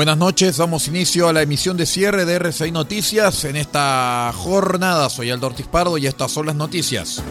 [0.00, 5.10] Buenas noches, damos inicio a la emisión de cierre de RCI Noticias en esta jornada.
[5.10, 7.22] Soy Aldo Ortiz Pardo y estas son las noticias.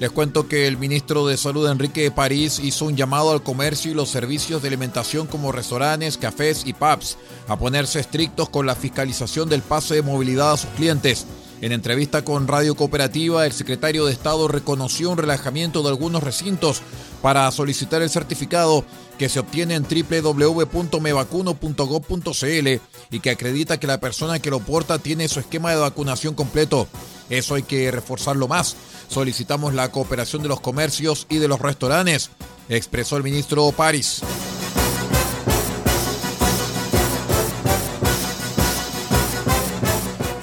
[0.00, 3.92] Les cuento que el ministro de Salud Enrique de París hizo un llamado al comercio
[3.92, 8.74] y los servicios de alimentación como restaurantes, cafés y pubs a ponerse estrictos con la
[8.74, 11.28] fiscalización del pase de movilidad a sus clientes.
[11.60, 16.82] En entrevista con Radio Cooperativa, el secretario de Estado reconoció un relajamiento de algunos recintos
[17.20, 18.84] para solicitar el certificado
[19.18, 22.68] que se obtiene en www.mevacuno.gov.cl
[23.10, 26.88] y que acredita que la persona que lo porta tiene su esquema de vacunación completo.
[27.28, 28.76] Eso hay que reforzarlo más.
[29.08, 32.30] Solicitamos la cooperación de los comercios y de los restaurantes,
[32.68, 34.22] expresó el ministro París.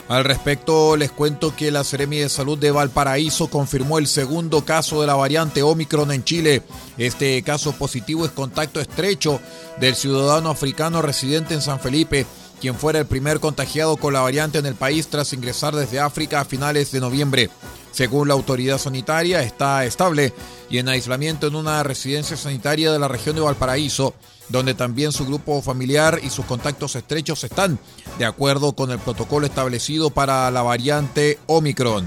[0.08, 5.02] Al respecto, les cuento que la Seremi de Salud de Valparaíso confirmó el segundo caso
[5.02, 6.62] de la variante Omicron en Chile.
[7.00, 9.40] Este caso positivo es contacto estrecho
[9.80, 12.28] del ciudadano africano residente en San Felipe,
[12.62, 16.40] quien fuera el primer contagiado con la variante en el país tras ingresar desde África
[16.40, 17.50] a finales de noviembre.
[17.92, 20.34] Según la autoridad sanitaria, está estable
[20.70, 24.14] y en aislamiento en una residencia sanitaria de la región de Valparaíso
[24.50, 27.80] donde también su grupo familiar y sus contactos estrechos están
[28.20, 32.06] de acuerdo con el protocolo establecido para la variante Omicron.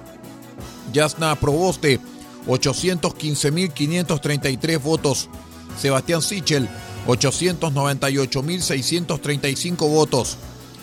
[0.91, 1.99] Yasna Proboste,
[2.47, 5.29] 815.533 votos.
[5.79, 6.67] Sebastián Sichel,
[7.07, 10.37] 898.635 votos.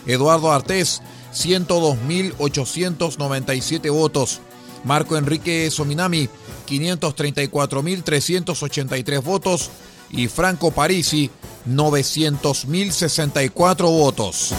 [0.06, 1.02] Eduardo Artés,
[1.32, 4.40] 102.897 votos.
[4.84, 6.28] Marco Enrique Sominami,
[6.68, 9.70] 534.383 votos.
[10.10, 11.30] Y Franco Parisi,
[11.68, 14.54] 900.064 votos.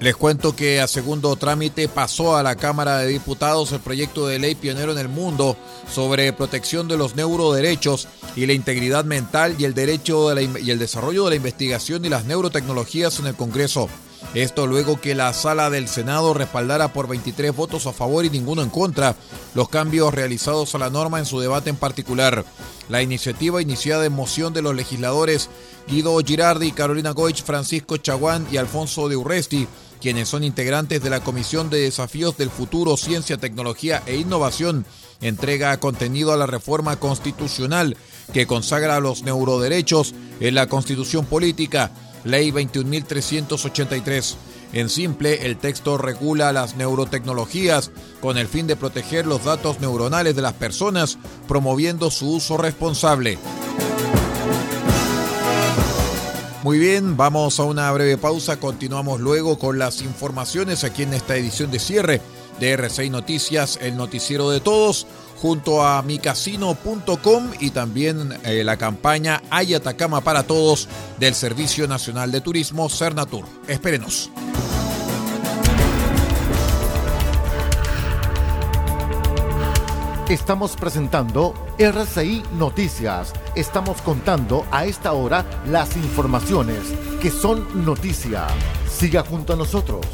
[0.00, 4.38] Les cuento que a segundo trámite pasó a la Cámara de Diputados el proyecto de
[4.38, 5.58] ley pionero en el mundo
[5.92, 11.24] sobre protección de los neuroderechos y la integridad mental y el derecho y el desarrollo
[11.24, 13.90] de la investigación y las neurotecnologías en el Congreso.
[14.32, 18.62] Esto luego que la sala del Senado respaldara por 23 votos a favor y ninguno
[18.62, 19.16] en contra
[19.54, 22.46] los cambios realizados a la norma en su debate en particular.
[22.88, 25.50] La iniciativa iniciada en moción de los legisladores
[25.88, 29.68] Guido Girardi, Carolina Goich, Francisco Chaguán y Alfonso de Urresti
[30.00, 34.86] quienes son integrantes de la Comisión de Desafíos del Futuro, Ciencia, Tecnología e Innovación,
[35.20, 37.96] entrega contenido a la reforma constitucional
[38.32, 41.90] que consagra los neuroderechos en la Constitución Política,
[42.24, 44.36] Ley 21.383.
[44.72, 50.36] En simple, el texto regula las neurotecnologías con el fin de proteger los datos neuronales
[50.36, 51.18] de las personas,
[51.48, 53.38] promoviendo su uso responsable.
[56.62, 61.34] Muy bien, vamos a una breve pausa, continuamos luego con las informaciones aquí en esta
[61.34, 62.20] edición de cierre
[62.58, 65.06] de R6 Noticias, el noticiero de todos,
[65.40, 70.86] junto a micasino.com y también eh, la campaña Hay Atacama para Todos
[71.18, 73.46] del Servicio Nacional de Turismo Cernatur.
[73.66, 74.30] Espérenos.
[80.30, 83.32] Estamos presentando RCI Noticias.
[83.56, 86.78] Estamos contando a esta hora las informaciones
[87.20, 88.46] que son noticia.
[88.88, 90.06] Siga junto a nosotros.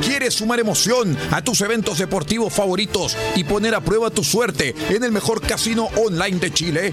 [0.00, 5.02] ¿Quieres sumar emoción a tus eventos deportivos favoritos y poner a prueba tu suerte en
[5.02, 6.92] el mejor casino online de Chile?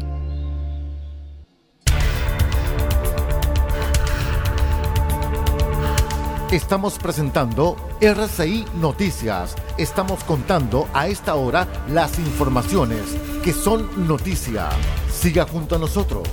[6.51, 9.55] Estamos presentando RCI Noticias.
[9.77, 13.03] Estamos contando a esta hora las informaciones
[13.41, 14.67] que son noticia.
[15.09, 16.27] Siga junto a nosotros.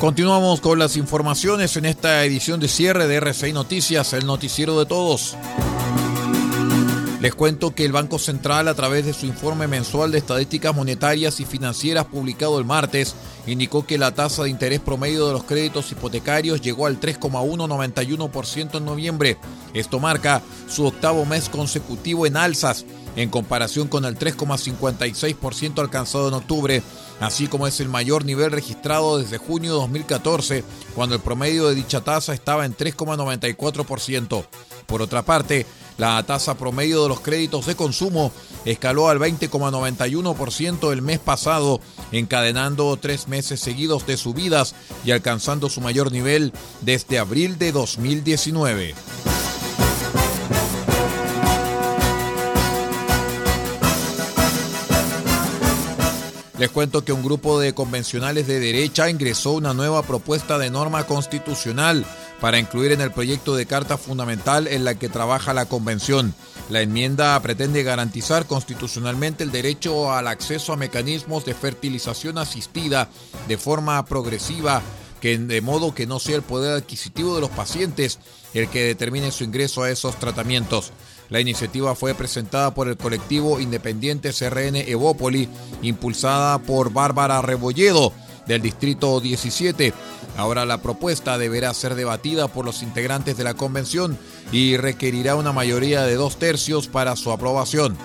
[0.00, 4.86] Continuamos con las informaciones en esta edición de cierre de RCI Noticias, el noticiero de
[4.86, 5.36] todos.
[7.22, 11.38] Les cuento que el Banco Central, a través de su informe mensual de estadísticas monetarias
[11.38, 13.14] y financieras publicado el martes,
[13.46, 18.84] indicó que la tasa de interés promedio de los créditos hipotecarios llegó al 3,191% en
[18.84, 19.38] noviembre.
[19.72, 22.84] Esto marca su octavo mes consecutivo en alzas
[23.14, 26.82] en comparación con el 3,56% alcanzado en octubre,
[27.20, 30.64] así como es el mayor nivel registrado desde junio de 2014,
[30.94, 34.44] cuando el promedio de dicha tasa estaba en 3,94%.
[34.86, 35.66] Por otra parte,
[35.98, 38.32] la tasa promedio de los créditos de consumo
[38.64, 41.80] escaló al 20,91% el mes pasado,
[42.12, 44.74] encadenando tres meses seguidos de subidas
[45.04, 48.94] y alcanzando su mayor nivel desde abril de 2019.
[56.62, 61.08] Les cuento que un grupo de convencionales de derecha ingresó una nueva propuesta de norma
[61.08, 62.06] constitucional
[62.42, 66.34] para incluir en el proyecto de carta fundamental en la que trabaja la convención.
[66.70, 73.08] La enmienda pretende garantizar constitucionalmente el derecho al acceso a mecanismos de fertilización asistida
[73.46, 74.82] de forma progresiva,
[75.20, 78.18] que de modo que no sea el poder adquisitivo de los pacientes
[78.54, 80.92] el que determine su ingreso a esos tratamientos.
[81.30, 85.48] La iniciativa fue presentada por el colectivo independiente CRN Evópoli,
[85.80, 88.12] impulsada por Bárbara Rebolledo
[88.46, 89.92] del Distrito 17.
[90.36, 94.18] Ahora la propuesta deberá ser debatida por los integrantes de la convención
[94.50, 97.96] y requerirá una mayoría de dos tercios para su aprobación.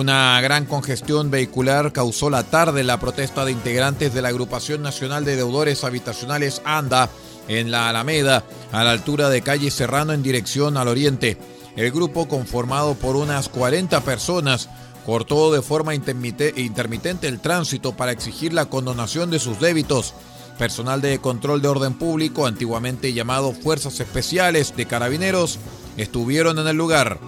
[0.00, 5.26] Una gran congestión vehicular causó la tarde la protesta de integrantes de la Agrupación Nacional
[5.26, 7.10] de Deudores Habitacionales ANDA
[7.48, 11.36] en la Alameda, a la altura de calle Serrano en dirección al oriente.
[11.76, 14.68] El grupo, conformado por unas 40 personas,
[15.06, 20.14] cortó de forma intermitente el tránsito para exigir la condonación de sus débitos.
[20.58, 25.58] Personal de control de orden público, antiguamente llamado Fuerzas Especiales de Carabineros,
[25.96, 27.18] estuvieron en el lugar.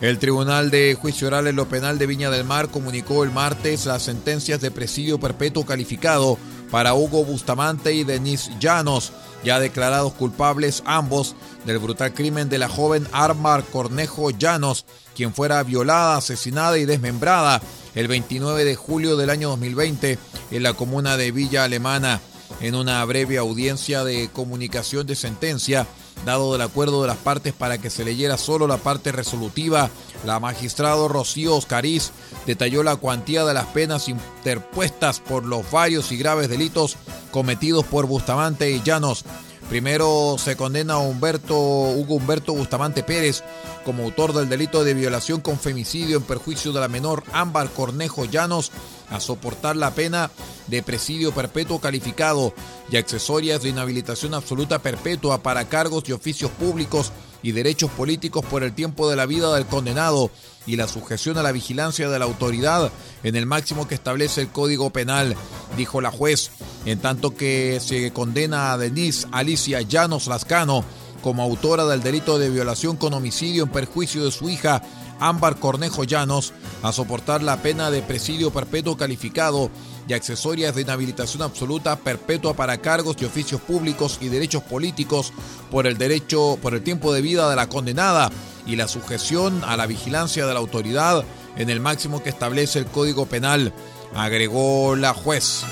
[0.00, 3.84] El Tribunal de Juicio Oral en lo Penal de Viña del Mar comunicó el martes
[3.84, 6.38] las sentencias de presidio perpetuo calificado
[6.70, 9.12] para Hugo Bustamante y Denis Llanos,
[9.44, 11.34] ya declarados culpables ambos
[11.64, 14.84] del brutal crimen de la joven Armar Cornejo Llanos,
[15.14, 17.60] quien fuera violada, asesinada y desmembrada
[17.94, 20.18] el 29 de julio del año 2020
[20.50, 22.20] en la comuna de Villa Alemana.
[22.60, 25.86] En una breve audiencia de comunicación de sentencia,
[26.24, 29.90] dado del acuerdo de las partes para que se leyera solo la parte resolutiva,
[30.24, 32.10] la magistrado Rocío Oscariz
[32.46, 36.96] detalló la cuantía de las penas interpuestas por los varios y graves delitos
[37.30, 39.24] cometidos por Bustamante y Llanos.
[39.68, 43.44] Primero se condena a Humberto, Hugo Humberto Bustamante Pérez
[43.84, 48.24] como autor del delito de violación con femicidio en perjuicio de la menor Ámbar Cornejo
[48.24, 48.72] Llanos
[49.10, 50.30] a soportar la pena
[50.66, 52.54] de presidio perpetuo calificado
[52.90, 57.12] y accesorias de inhabilitación absoluta perpetua para cargos y oficios públicos
[57.42, 60.30] y derechos políticos por el tiempo de la vida del condenado
[60.66, 62.90] y la sujeción a la vigilancia de la autoridad
[63.22, 65.36] en el máximo que establece el Código Penal,
[65.76, 66.50] dijo la juez,
[66.84, 70.84] en tanto que se condena a Denise Alicia Llanos Lascano
[71.22, 74.82] como autora del delito de violación con homicidio en perjuicio de su hija
[75.20, 79.70] Ámbar Cornejo Llanos a soportar la pena de presidio perpetuo calificado
[80.06, 85.32] y accesorias de inhabilitación absoluta perpetua para cargos y oficios públicos y derechos políticos
[85.70, 88.30] por el derecho por el tiempo de vida de la condenada
[88.66, 91.24] y la sujeción a la vigilancia de la autoridad
[91.56, 93.72] en el máximo que establece el Código Penal,
[94.14, 95.64] agregó la juez.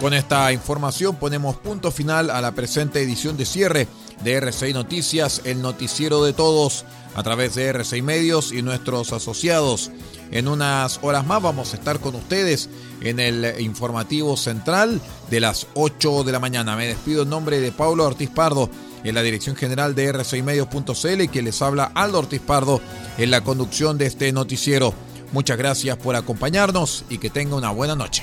[0.00, 3.86] Con esta información ponemos punto final a la presente edición de cierre
[4.24, 9.90] de R6 Noticias, el noticiero de todos, a través de R6 Medios y nuestros asociados.
[10.30, 12.70] En unas horas más vamos a estar con ustedes
[13.02, 16.76] en el informativo central de las 8 de la mañana.
[16.76, 18.70] Me despido en nombre de Pablo Ortiz Pardo
[19.04, 22.80] en la dirección general de R6Medios.cl y que les habla Aldo Ortiz Pardo
[23.18, 24.94] en la conducción de este noticiero.
[25.32, 28.22] Muchas gracias por acompañarnos y que tenga una buena noche.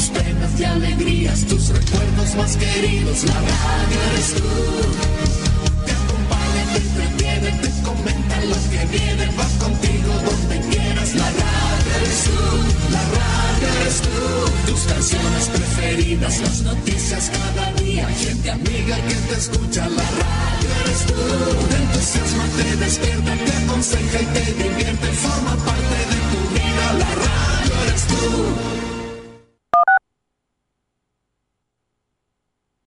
[0.00, 4.48] Tus penas y alegrías, tus recuerdos más queridos, la radio eres tú.
[5.84, 11.90] Te acompaña, te entretiene, te comenta lo que viene, va contigo donde quieras, la radio
[11.98, 12.40] eres tú,
[12.96, 14.72] la radio eres tú.
[14.72, 21.00] Tus canciones preferidas, las noticias cada día, gente amiga que te escucha, la radio eres
[21.08, 21.20] tú.
[21.68, 27.10] Te entusiasma, te despierta, te aconseja y te divierte, forma parte de tu vida, la
[27.26, 28.89] radio eres tú.